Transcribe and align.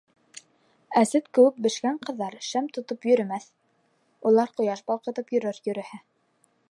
Асет 1.01 1.27
кеүек 1.37 1.59
бешкән 1.65 1.99
ҡыҙҙар 2.07 2.37
шәм 2.47 2.69
тотоп 2.77 3.05
йөрөмәҫ, 3.11 3.45
улар 4.31 4.55
ҡояш 4.59 4.83
балҡытып 4.91 5.35
йөрөр 5.37 5.63
йөрөһә. 5.69 6.01